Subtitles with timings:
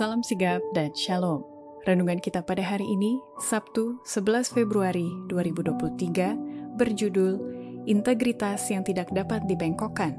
[0.00, 1.44] Salam sigap dan shalom.
[1.84, 7.36] Renungan kita pada hari ini, Sabtu 11 Februari 2023, berjudul
[7.84, 10.16] Integritas yang tidak dapat dibengkokkan.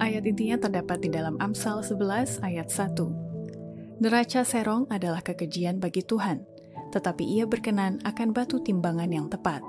[0.00, 4.00] Ayat intinya terdapat di dalam Amsal 11 ayat 1.
[4.00, 6.40] Neraca serong adalah kekejian bagi Tuhan,
[6.96, 9.60] tetapi ia berkenan akan batu timbangan yang tepat.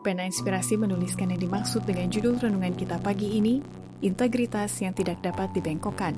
[0.00, 3.60] Pena Inspirasi menuliskan yang dimaksud dengan judul renungan kita pagi ini,
[4.00, 6.16] integritas yang tidak dapat dibengkokkan,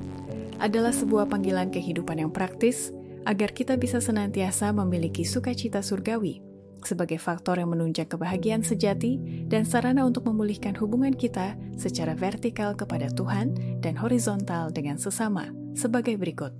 [0.63, 2.95] adalah sebuah panggilan kehidupan yang praktis
[3.27, 6.39] agar kita bisa senantiasa memiliki sukacita surgawi
[6.83, 13.07] sebagai faktor yang menunjang kebahagiaan sejati dan sarana untuk memulihkan hubungan kita secara vertikal kepada
[13.11, 16.51] Tuhan dan horizontal dengan sesama sebagai berikut.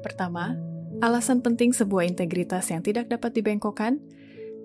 [0.00, 0.54] Pertama,
[1.02, 4.00] alasan penting sebuah integritas yang tidak dapat dibengkokkan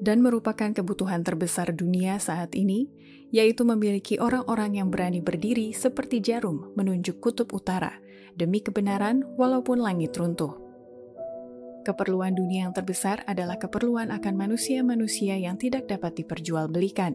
[0.03, 2.87] dan merupakan kebutuhan terbesar dunia saat ini,
[3.31, 7.99] yaitu memiliki orang-orang yang berani berdiri seperti jarum menunjuk kutub utara
[8.35, 10.55] demi kebenaran walaupun langit runtuh.
[11.85, 17.13] Keperluan dunia yang terbesar adalah keperluan akan manusia-manusia yang tidak dapat diperjualbelikan,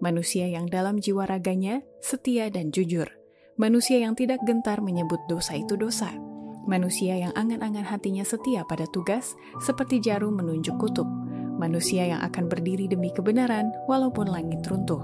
[0.00, 3.12] manusia yang dalam jiwa raganya setia dan jujur,
[3.60, 6.08] manusia yang tidak gentar menyebut dosa itu dosa,
[6.64, 11.06] manusia yang angan-angan hatinya setia pada tugas seperti jarum menunjuk kutub,
[11.56, 15.02] manusia yang akan berdiri demi kebenaran walaupun langit runtuh.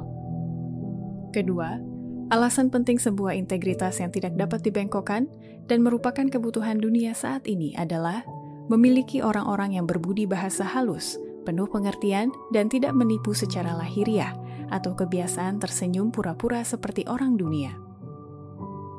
[1.33, 1.81] Kedua,
[2.29, 5.29] alasan penting sebuah integritas yang tidak dapat dibengkokkan
[5.67, 8.25] dan merupakan kebutuhan dunia saat ini adalah
[8.69, 14.33] memiliki orang-orang yang berbudi bahasa halus, penuh pengertian, dan tidak menipu secara lahiriah
[14.73, 17.92] atau kebiasaan tersenyum pura-pura seperti orang dunia.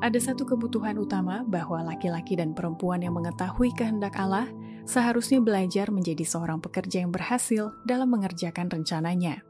[0.04, 4.44] Ada satu kebutuhan utama bahwa laki-laki dan perempuan yang mengetahui kehendak Allah
[4.84, 9.40] seharusnya belajar menjadi seorang pekerja yang berhasil dalam mengerjakan rencananya.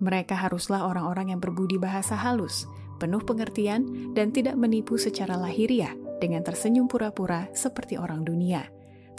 [0.00, 2.64] Mereka haruslah orang-orang yang berbudi bahasa halus,
[2.96, 3.84] penuh pengertian,
[4.16, 8.64] dan tidak menipu secara lahiriah dengan tersenyum pura-pura seperti orang dunia.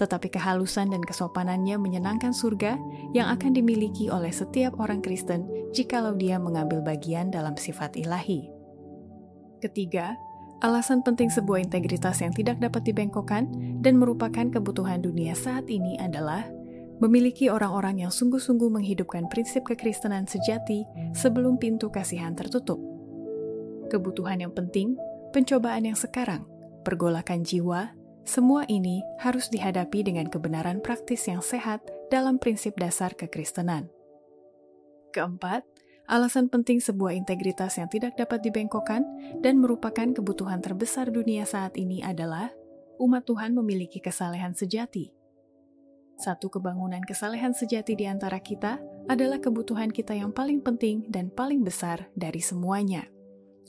[0.02, 2.74] Tetapi kehalusan dan kesopanannya menyenangkan surga
[3.14, 5.46] yang akan dimiliki oleh setiap orang Kristen
[5.78, 8.50] jikalau dia mengambil bagian dalam sifat ilahi.
[9.62, 10.18] Ketiga,
[10.64, 13.52] Alasan penting sebuah integritas yang tidak dapat dibengkokkan
[13.84, 16.48] dan merupakan kebutuhan dunia saat ini adalah
[17.04, 22.80] memiliki orang-orang yang sungguh-sungguh menghidupkan prinsip kekristenan sejati sebelum pintu kasihan tertutup.
[23.92, 24.96] Kebutuhan yang penting,
[25.36, 26.48] pencobaan yang sekarang,
[26.88, 27.92] pergolakan jiwa,
[28.26, 33.92] semua ini harus dihadapi dengan kebenaran praktis yang sehat dalam prinsip dasar kekristenan.
[35.14, 35.68] Keempat,
[36.06, 39.02] Alasan penting sebuah integritas yang tidak dapat dibengkokkan
[39.42, 42.54] dan merupakan kebutuhan terbesar dunia saat ini adalah
[43.02, 45.10] umat Tuhan memiliki kesalehan sejati.
[46.16, 48.78] Satu kebangunan kesalehan sejati di antara kita
[49.10, 53.10] adalah kebutuhan kita yang paling penting dan paling besar dari semuanya.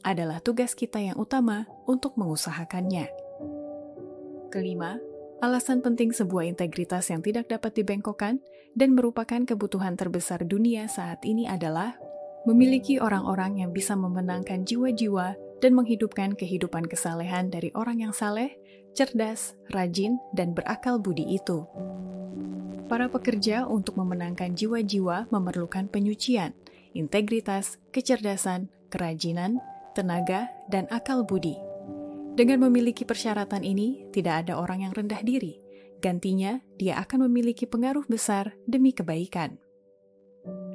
[0.05, 3.11] Adalah tugas kita yang utama untuk mengusahakannya.
[4.53, 5.01] Kelima,
[5.43, 8.39] alasan penting sebuah integritas yang tidak dapat dibengkokkan
[8.77, 11.99] dan merupakan kebutuhan terbesar dunia saat ini adalah
[12.47, 18.55] memiliki orang-orang yang bisa memenangkan jiwa-jiwa dan menghidupkan kehidupan kesalehan dari orang yang saleh,
[18.95, 21.67] cerdas, rajin, dan berakal budi itu.
[22.87, 26.55] Para pekerja untuk memenangkan jiwa-jiwa memerlukan penyucian,
[26.95, 29.59] integritas, kecerdasan, kerajinan,
[29.99, 31.59] tenaga, dan akal budi.
[32.37, 35.59] Dengan memiliki persyaratan ini, tidak ada orang yang rendah diri.
[35.99, 39.59] Gantinya, dia akan memiliki pengaruh besar demi kebaikan.